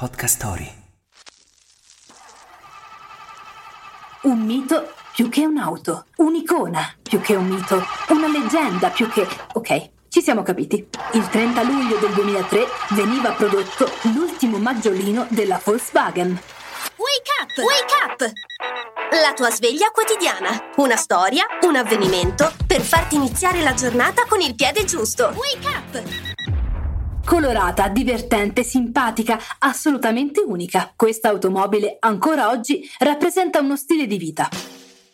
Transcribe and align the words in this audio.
Podcast 0.00 0.36
Story. 0.36 0.72
Un 4.22 4.40
mito 4.40 4.94
più 5.14 5.28
che 5.28 5.44
un'auto, 5.44 6.06
un'icona 6.16 6.94
più 7.02 7.20
che 7.20 7.34
un 7.34 7.44
mito, 7.46 7.84
una 8.08 8.26
leggenda 8.26 8.88
più 8.88 9.10
che... 9.10 9.28
Ok, 9.52 9.90
ci 10.08 10.22
siamo 10.22 10.42
capiti. 10.42 10.88
Il 11.12 11.28
30 11.28 11.62
luglio 11.64 11.98
del 11.98 12.14
2003 12.14 12.64
veniva 12.92 13.32
prodotto 13.32 13.90
l'ultimo 14.14 14.56
maggiolino 14.56 15.26
della 15.28 15.60
Volkswagen. 15.62 16.30
Wake 16.96 17.30
up! 17.42 17.58
Wake 17.58 17.94
up! 18.06 18.32
La 19.22 19.34
tua 19.34 19.50
sveglia 19.50 19.90
quotidiana. 19.90 20.70
Una 20.76 20.96
storia, 20.96 21.44
un 21.66 21.76
avvenimento 21.76 22.50
per 22.66 22.80
farti 22.80 23.16
iniziare 23.16 23.60
la 23.60 23.74
giornata 23.74 24.24
con 24.26 24.40
il 24.40 24.54
piede 24.54 24.82
giusto. 24.86 25.34
Wake 25.36 25.66
up! 25.66 26.49
Colorata, 27.30 27.86
divertente, 27.86 28.64
simpatica, 28.64 29.38
assolutamente 29.60 30.42
unica, 30.44 30.92
questa 30.96 31.28
automobile 31.28 31.96
ancora 32.00 32.50
oggi 32.50 32.82
rappresenta 32.98 33.60
uno 33.60 33.76
stile 33.76 34.08
di 34.08 34.18
vita. 34.18 34.48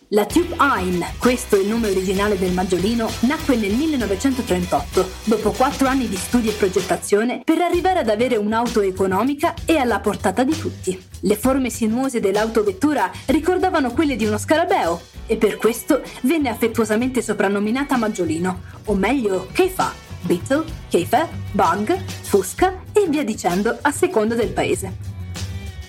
La 0.09 0.25
Tube 0.25 0.57
Ein, 0.59 1.05
questo 1.19 1.57
è 1.57 1.59
il 1.61 1.69
nome 1.69 1.91
originale 1.91 2.39
del 2.39 2.53
maggiolino, 2.53 3.07
nacque 3.21 3.57
nel 3.57 3.75
1938, 3.75 5.11
dopo 5.25 5.51
quattro 5.51 5.89
anni 5.89 6.09
di 6.09 6.17
studi 6.17 6.49
e 6.49 6.53
progettazione, 6.53 7.43
per 7.45 7.61
arrivare 7.61 7.99
ad 7.99 8.09
avere 8.09 8.37
un'auto 8.37 8.81
economica 8.81 9.53
e 9.67 9.77
alla 9.77 10.01
portata 10.01 10.43
di 10.43 10.57
tutti. 10.59 10.99
Le 11.21 11.37
forme 11.37 11.69
sinuose 11.69 12.19
dell'autovettura 12.19 13.11
ricordavano 13.27 13.93
quelle 13.93 14.17
di 14.17 14.25
uno 14.25 14.39
scarabeo 14.39 15.03
e 15.27 15.37
per 15.37 15.59
questo 15.59 16.01
venne 16.23 16.49
affettuosamente 16.49 17.21
soprannominata 17.21 17.99
maggiolino, 17.99 18.61
o 18.87 18.95
meglio, 18.95 19.49
che 19.53 19.69
fa? 19.69 20.06
Beetle, 20.27 20.65
Keifer, 20.89 21.29
Bug, 21.53 21.97
Fusca 22.23 22.83
e 22.93 23.07
via 23.09 23.25
dicendo 23.25 23.79
a 23.81 23.91
seconda 23.91 24.35
del 24.35 24.51
paese. 24.51 25.15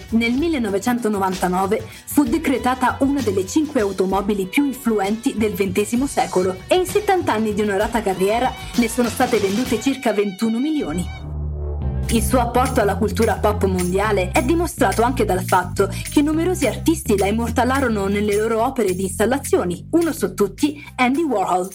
Nel 0.10 0.32
1999 0.32 1.86
fu 2.06 2.24
decretata 2.24 2.96
una 3.02 3.20
delle 3.20 3.46
cinque 3.46 3.82
automobili 3.82 4.46
più 4.46 4.64
influenti 4.64 5.36
del 5.36 5.54
XX 5.54 6.04
secolo 6.06 6.56
e 6.68 6.76
in 6.76 6.86
70 6.86 7.34
anni 7.34 7.54
di 7.54 7.62
onorata 7.62 8.02
carriera 8.02 8.54
ne 8.76 8.88
sono 8.88 9.10
state 9.10 9.38
vendute 9.40 9.82
circa 9.82 10.14
21 10.14 10.60
milioni. 10.60 11.26
Il 12.10 12.24
suo 12.24 12.40
apporto 12.40 12.80
alla 12.80 12.96
cultura 12.96 13.34
pop 13.34 13.66
mondiale 13.66 14.32
è 14.32 14.42
dimostrato 14.42 15.02
anche 15.02 15.26
dal 15.26 15.44
fatto 15.44 15.90
che 16.10 16.22
numerosi 16.22 16.66
artisti 16.66 17.18
la 17.18 17.28
immortalarono 17.28 18.08
nelle 18.08 18.38
loro 18.38 18.64
opere 18.64 18.96
di 18.96 19.04
installazioni, 19.04 19.88
uno 19.92 20.14
su 20.14 20.34
tutti 20.34 20.82
Andy 20.96 21.24
Warhol. 21.24 21.68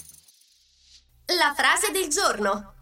La 1.37 1.51
frase 1.55 1.91
del 1.91 2.09
giorno. 2.09 2.73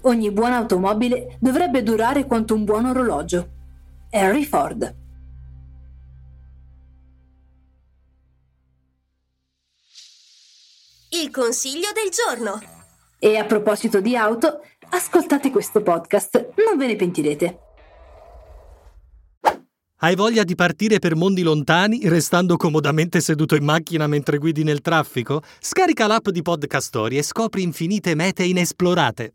Ogni 0.00 0.32
buona 0.32 0.56
automobile 0.56 1.36
dovrebbe 1.38 1.84
durare 1.84 2.26
quanto 2.26 2.54
un 2.54 2.64
buon 2.64 2.86
orologio. 2.86 3.48
Henry 4.10 4.44
Ford. 4.44 4.96
Il 11.10 11.30
consiglio 11.30 11.88
del 11.92 12.10
giorno. 12.10 12.60
E 13.20 13.36
a 13.36 13.44
proposito 13.44 14.00
di 14.00 14.16
auto, 14.16 14.64
ascoltate 14.88 15.50
questo 15.50 15.82
podcast, 15.82 16.54
non 16.66 16.76
ve 16.78 16.86
ne 16.88 16.96
pentirete. 16.96 17.58
Hai 20.04 20.16
voglia 20.16 20.42
di 20.42 20.56
partire 20.56 20.98
per 20.98 21.14
mondi 21.14 21.42
lontani 21.42 22.08
restando 22.08 22.56
comodamente 22.56 23.20
seduto 23.20 23.54
in 23.54 23.62
macchina 23.62 24.08
mentre 24.08 24.38
guidi 24.38 24.64
nel 24.64 24.80
traffico? 24.80 25.42
Scarica 25.60 26.08
l'app 26.08 26.28
di 26.30 26.42
Podcast 26.42 26.88
Story 26.88 27.18
e 27.18 27.22
scopri 27.22 27.62
infinite 27.62 28.16
mete 28.16 28.42
inesplorate. 28.42 29.34